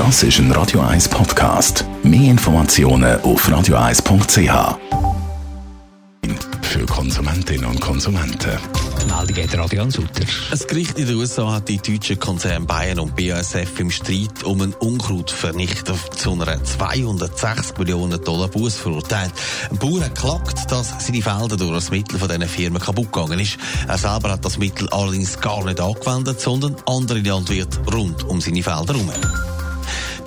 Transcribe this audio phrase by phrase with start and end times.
[0.00, 1.84] Das ist ein Radio 1 Podcast.
[2.02, 4.78] Mehr Informationen auf radio1.ch.
[6.62, 8.58] Für Konsumentinnen und Konsumenten.
[9.06, 10.24] Meldung geht Radio Sutter.
[10.52, 14.62] Ein Gericht in den USA hat die deutschen Konzerne Bayern und BASF im Streit um
[14.62, 19.32] einen Unkrautvernichter zu einer 260 Millionen Dollar Buß verurteilt.
[19.70, 23.38] Ein Bauer hat geklagt, dass seine Felder durch das Mittel von diesen Firmen kaputt gegangen
[23.38, 23.58] ist.
[23.86, 28.62] Er selber hat das Mittel allerdings gar nicht angewendet, sondern andere Landwirte rund um seine
[28.62, 29.10] Felder herum.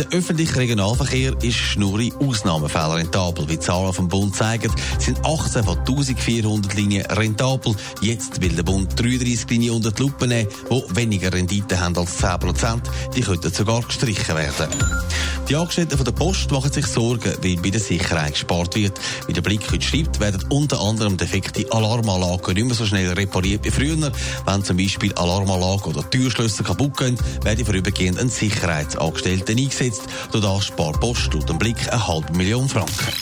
[0.00, 3.46] Der öffentliche Regionalverkehr ist schnurri Ausnahmefälle rentabel.
[3.50, 7.76] Wie Zahlen vom Bund zeigen, sind 18 von 1400 Linien rentabel.
[8.00, 12.16] Jetzt will der Bund 33 Linien unter die Lupe nehmen, die weniger Rendite haben als
[12.16, 12.90] 10 Prozent.
[13.14, 14.70] Die könnten sogar gestrichen werden.
[15.50, 19.00] Die Angestellten von der Post machen sich Sorgen, weil bei der Sicherheit gespart wird.
[19.26, 23.64] Wie der Blick heute schreibt, werden unter anderem defekte Alarmanlagen nicht mehr so schnell repariert
[23.64, 24.12] wie früher.
[24.46, 30.02] Wenn zum Beispiel Alarmanlagen oder Türschlösser kaputt gehen, werde vorübergehend ein Sicherheitsangestellter eingesetzt.
[30.30, 33.12] Durch das spart Post laut dem Blick eine halbe Million Franken.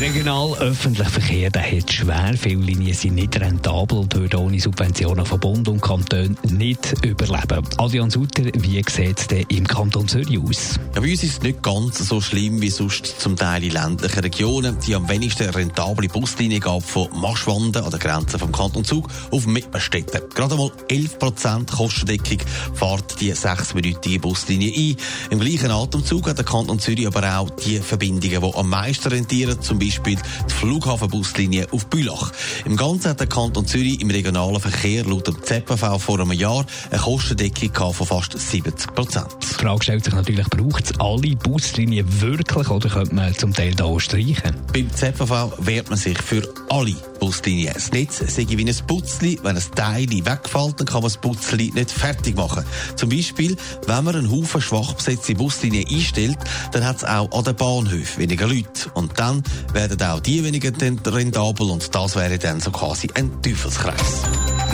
[0.00, 2.32] Der regional öffentliche Verkehr der hat schwer.
[2.34, 7.68] Viele Linien sind nicht rentabel und würden ohne Subventionen von Bund und Kanton nicht überleben.
[7.76, 10.80] Adrian Sutter, wie sieht es denn im Kanton Zürich aus?
[10.94, 14.20] Ja, bei uns ist es nicht ganz so schlimm wie sonst zum Teil in ländlichen
[14.20, 14.78] Regionen.
[14.86, 19.46] Die am wenigsten rentable Buslinie gab von Maschwanden an der Grenze vom Kanton Zug auf
[19.46, 20.22] Mippenstetten.
[20.34, 22.38] Gerade mal 11% Kostendeckung
[22.72, 24.96] fährt die 6-minütige Buslinie ein.
[25.28, 29.60] Im gleichen Atemzug hat der Kanton Zürich aber auch die Verbindungen, die am meisten rentieren,
[29.60, 32.32] zum Beispiel die Flughafenbuslinie auf Bülach.
[32.64, 36.64] Im Ganzen hat der Kanton Zürich im regionalen Verkehr laut dem ZPV vor einem Jahr
[36.90, 39.26] eine Kostendeckung von fast 70 Prozent.
[39.42, 43.74] Die Frage stellt sich natürlich, braucht es alle Buslinien wirklich oder könnte man zum Teil
[43.74, 44.54] da auch streichen?
[44.72, 47.74] Beim ZPV wehrt man sich für alle Buslinien.
[47.74, 49.38] Das Netz sei wie ein Putzli.
[49.42, 52.64] Wenn ein Teil wegfällt, dann kann man das Putzli nicht fertig machen.
[52.96, 56.38] Zum Beispiel, wenn man einen Haufen schwach besetzte Buslinien einstellt,
[56.72, 58.90] dann hat es auch an den Bahnhöfen weniger Leute.
[58.94, 60.72] Und dann werden auch die weniger
[61.06, 64.22] rentabel und das wäre dann so quasi ein Teufelskreis.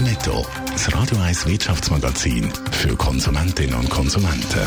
[0.02, 4.66] Netto, das Radio 1 Wirtschaftsmagazin für Konsumentinnen und Konsumenten.